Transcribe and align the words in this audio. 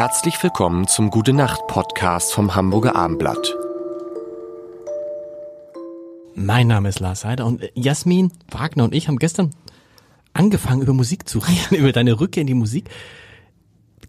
Herzlich 0.00 0.42
willkommen 0.42 0.88
zum 0.88 1.10
Gute 1.10 1.34
Nacht 1.34 1.66
Podcast 1.66 2.32
vom 2.32 2.54
Hamburger 2.54 2.96
Armblatt. 2.96 3.54
Mein 6.34 6.68
Name 6.68 6.88
ist 6.88 7.00
Lars 7.00 7.26
Heider 7.26 7.44
und 7.44 7.70
Jasmin 7.74 8.32
Wagner 8.50 8.84
und 8.84 8.94
ich 8.94 9.08
haben 9.08 9.18
gestern 9.18 9.50
angefangen 10.32 10.80
über 10.80 10.94
Musik 10.94 11.28
zu 11.28 11.38
reden, 11.70 11.74
über 11.76 11.92
deine 11.92 12.18
Rückkehr 12.18 12.40
in 12.40 12.46
die 12.46 12.54
Musik. 12.54 12.88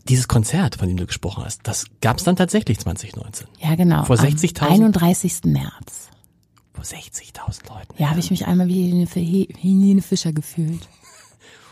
Dieses 0.07 0.29
Konzert, 0.29 0.77
von 0.77 0.87
dem 0.87 0.95
du 0.95 1.05
gesprochen 1.05 1.43
hast, 1.43 1.67
das 1.67 1.87
gab 1.99 2.19
es 2.19 2.23
dann 2.23 2.37
tatsächlich 2.37 2.79
2019. 2.79 3.47
Ja, 3.59 3.75
genau. 3.75 4.05
Vor 4.05 4.17
Am 4.17 4.25
60.000? 4.25 4.61
31. 4.61 5.43
März. 5.43 6.09
Vor 6.71 6.85
60.000 6.85 7.67
Leuten. 7.67 7.95
Ja, 7.97 8.11
habe 8.11 8.21
ich 8.21 8.31
mich 8.31 8.47
einmal 8.47 8.69
wie 8.69 9.05
Helene 9.59 10.01
Fischer 10.01 10.31
gefühlt. 10.31 10.87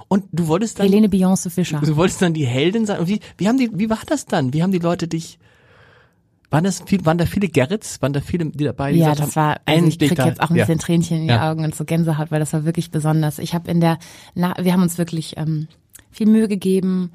Und 0.09 0.25
du 0.33 0.47
wolltest 0.47 0.79
dann, 0.79 0.87
Helene 0.87 1.07
Beyoncé 1.07 1.49
Fischer. 1.49 1.79
du 1.79 1.95
wolltest 1.95 2.21
dann 2.21 2.33
die 2.33 2.45
Heldin 2.45 2.85
sein. 2.85 2.99
Und 2.99 3.07
wie, 3.07 3.19
wie 3.37 3.47
haben 3.47 3.57
die, 3.57 3.69
wie 3.73 3.89
war 3.89 3.99
das 4.07 4.25
dann? 4.25 4.53
Wie 4.53 4.61
haben 4.63 4.71
die 4.71 4.79
Leute 4.79 5.07
dich, 5.07 5.39
waren 6.49 6.63
das 6.63 6.81
viel, 6.85 7.05
waren 7.05 7.17
da 7.19 7.25
viele 7.27 7.47
Gerrits? 7.47 8.01
Waren 8.01 8.13
da 8.13 8.19
viele, 8.21 8.45
die 8.47 8.63
dabei, 8.65 8.91
Ja, 8.91 9.09
das 9.13 9.21
haben, 9.21 9.35
war, 9.35 9.61
also 9.65 9.85
ich 9.85 9.99
krieg 9.99 10.15
da- 10.15 10.25
jetzt 10.25 10.41
auch 10.41 10.49
ein 10.49 10.55
ja. 10.55 10.63
bisschen 10.65 10.79
Tränchen 10.79 11.17
in 11.17 11.23
die 11.27 11.29
Ja. 11.29 11.49
Augen 11.51 11.63
und 11.63 11.75
so 11.75 11.85
Gänsehaut, 11.85 12.31
weil 12.31 12.39
das 12.39 12.53
war 12.53 12.65
wirklich 12.65 12.89
besonders. 12.91 13.37
Ich 13.39 13.53
habe 13.53 13.69
in 13.69 13.79
der, 13.81 13.99
na, 14.33 14.55
wir 14.59 14.73
haben 14.73 14.81
uns 14.81 14.97
wirklich 14.97 15.37
ähm, 15.37 15.67
viel 16.09 16.27
Mühe 16.27 16.47
gegeben 16.47 17.11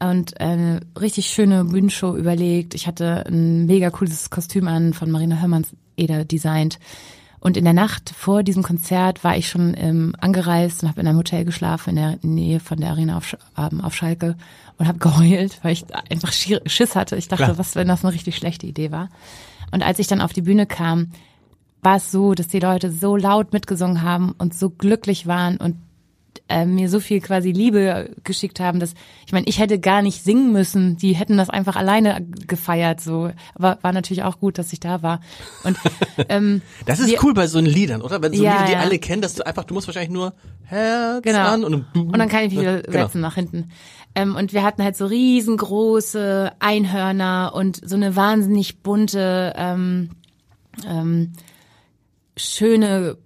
und 0.00 0.40
eine 0.40 0.80
richtig 1.00 1.26
schöne 1.28 1.64
Bühnenshow 1.64 2.16
überlegt. 2.16 2.74
Ich 2.74 2.88
hatte 2.88 3.26
ein 3.28 3.66
mega 3.66 3.90
cooles 3.90 4.30
Kostüm 4.30 4.66
an 4.66 4.92
von 4.92 5.08
Marina 5.10 5.40
Hörmanns 5.40 5.68
Eder 5.96 6.24
designt. 6.24 6.80
Und 7.40 7.56
in 7.56 7.64
der 7.64 7.72
Nacht 7.72 8.10
vor 8.16 8.42
diesem 8.42 8.62
Konzert 8.62 9.22
war 9.22 9.36
ich 9.36 9.48
schon 9.48 9.74
ähm, 9.76 10.14
angereist 10.20 10.82
und 10.82 10.88
habe 10.88 11.00
in 11.00 11.06
einem 11.06 11.18
Hotel 11.18 11.44
geschlafen 11.44 11.90
in 11.90 11.96
der 11.96 12.18
Nähe 12.22 12.58
von 12.60 12.78
der 12.80 12.90
Arena 12.90 13.16
auf, 13.16 13.36
ähm, 13.56 13.80
auf 13.80 13.94
Schalke 13.94 14.36
und 14.76 14.88
habe 14.88 14.98
geheult, 14.98 15.58
weil 15.62 15.72
ich 15.72 15.84
einfach 16.10 16.32
Schi- 16.32 16.68
Schiss 16.68 16.96
hatte. 16.96 17.16
Ich 17.16 17.28
dachte, 17.28 17.44
Klar. 17.44 17.58
was, 17.58 17.76
wenn 17.76 17.88
das 17.88 18.04
eine 18.04 18.12
richtig 18.12 18.36
schlechte 18.36 18.66
Idee 18.66 18.90
war. 18.90 19.08
Und 19.70 19.82
als 19.84 19.98
ich 19.98 20.06
dann 20.08 20.20
auf 20.20 20.32
die 20.32 20.42
Bühne 20.42 20.66
kam, 20.66 21.12
war 21.82 21.96
es 21.96 22.10
so, 22.10 22.34
dass 22.34 22.48
die 22.48 22.58
Leute 22.60 22.90
so 22.90 23.16
laut 23.16 23.52
mitgesungen 23.52 24.02
haben 24.02 24.32
und 24.38 24.52
so 24.52 24.68
glücklich 24.70 25.26
waren 25.26 25.58
und 25.58 25.76
äh, 26.48 26.64
mir 26.64 26.88
so 26.88 26.98
viel 27.00 27.20
quasi 27.20 27.52
Liebe 27.52 28.14
geschickt 28.24 28.58
haben, 28.60 28.80
dass 28.80 28.94
ich 29.26 29.32
meine, 29.32 29.46
ich 29.46 29.58
hätte 29.58 29.78
gar 29.78 30.00
nicht 30.02 30.24
singen 30.24 30.50
müssen, 30.52 30.96
die 30.96 31.12
hätten 31.14 31.36
das 31.36 31.50
einfach 31.50 31.76
alleine 31.76 32.26
gefeiert, 32.46 33.00
so. 33.00 33.30
Aber 33.54 33.78
war 33.82 33.92
natürlich 33.92 34.22
auch 34.22 34.38
gut, 34.40 34.56
dass 34.58 34.72
ich 34.72 34.80
da 34.80 35.02
war. 35.02 35.20
Und 35.64 35.76
ähm, 36.28 36.62
Das 36.86 37.00
ist 37.00 37.10
wir- 37.10 37.22
cool 37.22 37.34
bei 37.34 37.46
so 37.46 37.58
Liedern, 37.60 38.00
oder? 38.02 38.22
Wenn 38.22 38.32
so 38.32 38.42
Ja, 38.42 38.52
Lieder, 38.54 38.66
die 38.66 38.72
ja. 38.72 38.80
alle 38.80 38.98
kennen, 38.98 39.20
dass 39.22 39.34
du 39.34 39.46
einfach, 39.46 39.64
du 39.64 39.74
musst 39.74 39.86
wahrscheinlich 39.86 40.10
nur 40.12 40.32
Herz 40.64 41.22
Genau. 41.22 41.46
an 41.48 41.64
und, 41.64 41.74
Und 41.94 42.18
dann 42.18 42.28
kann 42.28 42.44
ich 42.44 42.50
mich 42.52 42.60
wieder 42.60 42.82
Genau. 42.82 43.04
setzen 43.06 43.20
nach 43.20 43.34
hinten. 43.34 43.70
Ähm, 44.14 44.34
und 44.34 44.52
wir 44.54 44.62
hatten 44.64 44.82
halt 44.82 44.96
so 44.96 45.04
riesengroße 45.06 46.52
Einhörner 46.60 47.52
und 47.54 47.80
so 47.86 47.94
eine 47.96 48.16
wahnsinnig 48.16 48.82
bunte, 48.82 49.52
ähm, 49.56 50.10
ähm, 50.88 51.32
schöne 52.36 53.16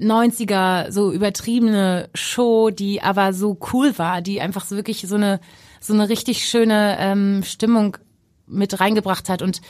90er, 0.00 0.90
so 0.90 1.12
übertriebene 1.12 2.08
Show, 2.14 2.70
die 2.70 3.02
aber 3.02 3.32
so 3.32 3.58
cool 3.72 3.98
war, 3.98 4.22
die 4.22 4.40
einfach 4.40 4.64
so 4.64 4.76
wirklich 4.76 5.02
so 5.06 5.16
eine, 5.16 5.40
so 5.80 5.92
eine 5.92 6.08
richtig 6.08 6.48
schöne 6.48 6.96
ähm, 6.98 7.42
Stimmung 7.44 7.96
mit 8.46 8.80
reingebracht 8.80 9.28
hat. 9.28 9.42
Und 9.42 9.60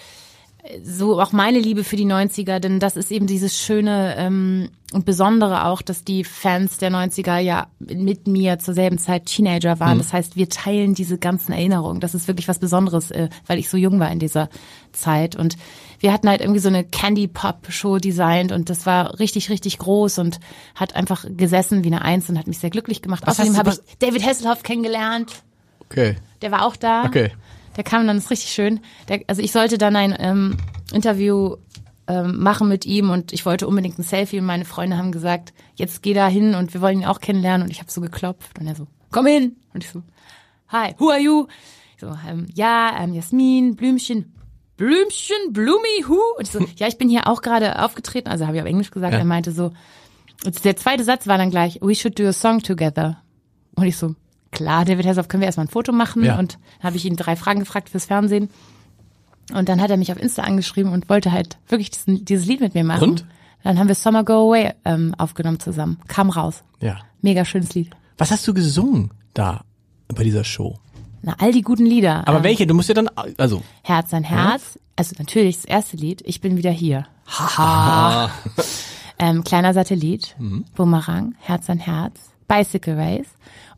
so 0.83 1.21
auch 1.21 1.33
meine 1.33 1.59
Liebe 1.59 1.85
für 1.85 1.97
die 1.97 2.07
90er, 2.07 2.59
denn 2.59 2.81
das 2.81 2.97
ist 2.97 3.11
eben 3.11 3.27
dieses 3.27 3.57
schöne 3.57 4.15
ähm, 4.17 4.71
und 4.93 5.05
Besondere 5.05 5.67
auch, 5.67 5.83
dass 5.83 6.03
die 6.03 6.25
Fans 6.25 6.79
der 6.79 6.91
90er 6.91 7.39
ja 7.39 7.69
mit 7.79 8.27
mir 8.27 8.59
zur 8.59 8.75
selben 8.75 8.99
Zeit 8.99 9.27
Teenager 9.27 9.79
waren. 9.79 9.99
Das 9.99 10.13
heißt, 10.13 10.35
wir 10.35 10.49
teilen 10.49 10.95
diese 10.95 11.17
ganzen 11.17 11.53
Erinnerungen. 11.53 12.01
Das 12.01 12.15
ist 12.15 12.27
wirklich 12.27 12.49
was 12.49 12.59
Besonderes, 12.59 13.13
äh, 13.13 13.29
weil 13.47 13.61
ich 13.61 13.69
so 13.69 13.77
jung 13.77 14.01
war 14.01 14.11
in 14.11 14.19
dieser 14.19 14.49
Zeit. 14.93 15.37
Und 15.37 15.57
wir 16.01 16.13
hatten 16.13 16.29
halt 16.29 16.41
irgendwie 16.41 16.61
so 16.61 16.69
eine 16.69 16.83
Candy-Pop-Show 16.83 17.99
designt 17.99 18.51
und 18.51 18.69
das 18.69 18.85
war 18.85 19.21
richtig, 19.21 19.49
richtig 19.49 19.79
groß 19.79 20.19
und 20.19 20.41
hat 20.75 20.97
einfach 20.97 21.25
gesessen 21.29 21.85
wie 21.85 21.89
eine 21.89 22.03
Eins 22.03 22.29
und 22.29 22.37
hat 22.37 22.49
mich 22.49 22.59
sehr 22.59 22.71
glücklich 22.71 23.01
gemacht. 23.01 23.23
Was 23.27 23.39
Außerdem 23.39 23.59
habe 23.59 23.71
ich 23.71 23.99
David 24.01 24.27
Hasselhoff 24.27 24.65
kennengelernt. 24.65 25.45
Okay. 25.85 26.17
Der 26.43 26.51
war 26.51 26.67
auch 26.67 26.75
da. 26.75 27.05
Okay. 27.05 27.31
Der 27.77 27.85
kam 27.85 28.07
dann, 28.07 28.17
das 28.17 28.25
ist 28.25 28.31
richtig 28.31 28.51
schön. 28.51 28.81
Der, 29.09 29.21
also 29.27 29.41
ich 29.43 29.53
sollte 29.53 29.79
dann 29.79 29.97
ein 29.97 30.15
ähm, 30.19 30.57
Interview 30.93 31.57
ähm, 32.09 32.43
machen 32.43 32.69
mit 32.69 32.85
ihm 32.87 33.11
und 33.11 33.33
ich 33.33 33.47
wollte 33.47 33.69
unbedingt 33.69 33.99
ein 33.99 34.03
Selfie 34.03 34.39
und 34.41 34.47
meine 34.47 34.65
Freunde 34.65 34.97
haben 34.99 35.13
gesagt, 35.13 35.53
jetzt 35.77 36.03
geh 36.03 36.13
da 36.13 36.27
hin 36.27 36.55
und 36.55 36.75
wir 36.75 36.81
wollen 36.81 37.01
ihn 37.01 37.07
auch 37.07 37.21
kennenlernen 37.21 37.65
und 37.67 37.71
ich 37.71 37.79
habe 37.81 37.91
so 37.91 38.01
geklopft 38.01 38.59
und 38.59 38.67
er 38.67 38.75
so, 38.75 38.87
komm 39.13 39.27
hin 39.27 39.57
und 39.73 39.85
ich 39.85 39.91
so, 39.91 40.03
hi, 40.69 40.95
who 40.99 41.11
are 41.11 41.21
you? 41.21 41.47
Ich 41.95 42.01
so, 42.01 42.17
ähm, 42.29 42.47
ja, 42.55 42.97
ähm, 42.99 43.15
Jasmin, 43.15 43.77
Blümchen, 43.77 44.35
Blümchen, 44.77 45.53
Blumi, 45.53 46.05
who? 46.09 46.19
Und 46.39 46.45
ich 46.49 46.51
so, 46.53 46.67
ja, 46.77 46.89
ich 46.89 46.99
bin 46.99 47.09
hier 47.09 47.29
auch 47.29 47.43
gerade 47.43 47.83
aufgetreten, 47.85 48.29
also 48.29 48.47
habe 48.47 48.57
ich 48.57 48.63
auf 48.63 48.69
Englisch 48.69 48.91
gesagt, 48.91 49.13
Ja. 49.13 49.19
er 49.19 49.25
meinte 49.25 49.53
so, 49.53 49.73
und 50.45 50.65
der 50.65 50.75
zweite 50.77 51.05
Satz 51.05 51.27
war 51.27 51.37
dann 51.39 51.51
gleich, 51.51 51.79
we 51.83 51.95
should 51.95 52.19
do 52.19 52.25
a 52.27 52.33
song 52.33 52.61
together. 52.63 53.23
Und 53.77 53.85
ich 53.87 53.97
so, 53.97 54.15
klar, 54.51 54.85
David 54.85 55.07
Hasselhoff, 55.07 55.29
können 55.29 55.43
wir 55.43 55.47
erstmal 55.47 55.67
ein 55.67 55.71
Foto 55.71 55.93
machen? 55.93 56.25
Ja. 56.25 56.39
Und 56.39 56.59
dann 56.79 56.89
habe 56.89 56.97
ich 56.97 57.05
ihn 57.05 57.17
drei 57.17 57.37
Fragen 57.37 57.61
gefragt 57.61 57.89
fürs 57.89 58.07
Fernsehen. 58.07 58.51
Und 59.53 59.69
dann 59.69 59.81
hat 59.81 59.91
er 59.91 59.97
mich 59.97 60.13
auf 60.13 60.21
Insta 60.21 60.43
angeschrieben 60.43 60.93
und 60.93 61.09
wollte 61.09 61.33
halt 61.33 61.59
wirklich 61.69 61.91
diesen, 61.91 62.25
dieses 62.25 62.47
Lied 62.47 62.61
mit 62.61 62.75
mir 62.75 62.85
machen. 62.85 63.11
Und? 63.11 63.27
Dann 63.63 63.79
haben 63.79 63.89
wir 63.89 63.95
Summer 63.95 64.25
Go 64.25 64.49
Away 64.49 64.73
ähm, 64.85 65.15
aufgenommen 65.19 65.61
zusammen. 65.61 65.99
Kam 66.09 66.31
raus. 66.31 66.63
Ja. 66.81 66.99
Mega 67.21 67.45
schönes 67.45 67.75
Lied. 67.75 67.91
Was 68.17 68.31
hast 68.31 68.47
du 68.47 68.55
gesungen 68.55 69.11
da 69.35 69.65
bei 70.09 70.25
dieser 70.25 70.45
Show? 70.45 70.79
Na, 71.23 71.35
all 71.39 71.53
die 71.53 71.63
guten 71.63 71.85
Lieder. 71.85 72.27
Aber 72.27 72.39
ähm, 72.39 72.45
welche? 72.45 72.67
Du 72.67 72.75
musst 72.75 72.89
ja 72.89 72.95
dann, 72.95 73.09
also, 73.37 73.63
Herz 73.83 74.15
an 74.15 74.25
Herz. 74.25 74.79
Also 74.97 75.15
natürlich 75.19 75.57
das 75.57 75.65
erste 75.65 75.97
Lied, 75.97 76.23
Ich 76.27 76.41
bin 76.41 76.57
wieder 76.57 76.71
hier. 76.71 77.07
Haha. 77.27 78.31
ähm, 79.19 79.45
kleiner 79.45 79.73
Satellit, 79.73 80.37
Bumerang, 80.75 81.35
Herz 81.39 81.71
an 81.71 81.79
Herz, 81.79 82.31
Bicycle 82.51 82.95
Race. 82.95 83.29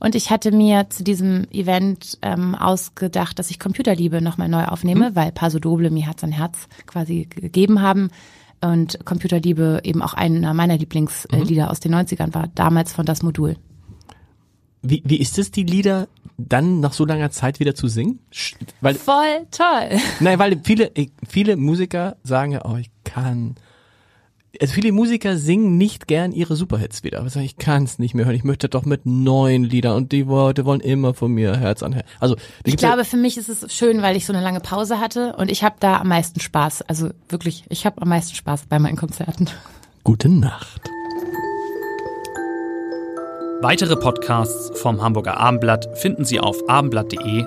Und 0.00 0.14
ich 0.14 0.30
hatte 0.30 0.50
mir 0.50 0.88
zu 0.88 1.04
diesem 1.04 1.46
Event 1.52 2.18
ähm, 2.22 2.54
ausgedacht, 2.54 3.38
dass 3.38 3.50
ich 3.50 3.60
Computerliebe 3.60 4.22
nochmal 4.22 4.48
neu 4.48 4.64
aufnehme, 4.64 5.14
weil 5.14 5.30
Paso 5.30 5.58
Doble 5.58 5.90
mir 5.90 6.06
Herz 6.06 6.24
an 6.24 6.32
Herz 6.32 6.68
quasi 6.86 7.26
gegeben 7.28 7.82
haben. 7.82 8.10
Und 8.62 9.04
Computerliebe 9.04 9.80
eben 9.84 10.02
auch 10.02 10.14
einer 10.14 10.54
meiner 10.54 10.78
Lieblingslieder 10.78 11.70
aus 11.70 11.80
den 11.80 11.94
90ern 11.94 12.32
war, 12.32 12.48
damals 12.54 12.92
von 12.92 13.04
das 13.04 13.22
Modul. 13.22 13.56
wie, 14.82 15.02
wie 15.04 15.16
ist 15.20 15.38
es, 15.38 15.50
die 15.50 15.64
Lieder 15.64 16.08
dann 16.36 16.80
nach 16.80 16.92
so 16.92 17.04
langer 17.04 17.30
Zeit 17.30 17.60
wieder 17.60 17.74
zu 17.74 17.88
singen? 17.88 18.18
Weil, 18.80 18.94
Voll 18.94 19.46
toll. 19.50 19.98
nein, 20.20 20.38
weil 20.38 20.60
viele, 20.62 20.90
viele 21.28 21.56
Musiker 21.56 22.16
sagen 22.24 22.52
ja, 22.52 22.64
oh, 22.64 22.76
ich 22.76 22.90
kann, 23.04 23.54
also 24.60 24.74
viele 24.74 24.92
Musiker 24.92 25.36
singen 25.38 25.78
nicht 25.78 26.06
gern 26.08 26.32
ihre 26.32 26.56
Superhits 26.56 27.02
wieder. 27.04 27.20
Aber 27.20 27.30
sagen, 27.30 27.46
ich 27.46 27.56
kann 27.56 27.84
es 27.84 27.98
nicht 27.98 28.14
mehr 28.14 28.26
hören. 28.26 28.34
Ich 28.34 28.44
möchte 28.44 28.68
doch 28.68 28.84
mit 28.84 29.06
neuen 29.06 29.64
Liedern 29.64 29.96
und 29.96 30.12
die 30.12 30.22
Leute 30.22 30.64
wollen 30.64 30.80
immer 30.80 31.14
von 31.14 31.32
mir 31.32 31.56
Herz 31.56 31.82
an 31.82 31.92
Herz. 31.92 32.06
Also, 32.20 32.36
Ich 32.64 32.74
ja- 32.80 32.88
glaube, 32.90 33.04
für 33.04 33.16
mich 33.16 33.38
ist 33.38 33.48
es 33.48 33.72
schön, 33.74 34.02
weil 34.02 34.16
ich 34.16 34.26
so 34.26 34.32
eine 34.32 34.42
lange 34.42 34.60
Pause 34.60 35.00
hatte 35.00 35.34
und 35.36 35.50
ich 35.50 35.64
habe 35.64 35.76
da 35.80 35.98
am 35.98 36.08
meisten 36.08 36.40
Spaß. 36.40 36.82
Also 36.82 37.10
wirklich, 37.28 37.64
ich 37.68 37.86
habe 37.86 38.02
am 38.02 38.08
meisten 38.08 38.34
Spaß 38.34 38.66
bei 38.68 38.78
meinen 38.78 38.96
Konzerten. 38.96 39.48
Gute 40.04 40.28
Nacht. 40.28 40.82
Weitere 43.62 43.94
Podcasts 43.96 44.78
vom 44.80 45.00
Hamburger 45.02 45.36
Abendblatt 45.38 45.96
finden 45.96 46.24
Sie 46.24 46.40
auf 46.40 46.68
abendblatt.de 46.68 47.46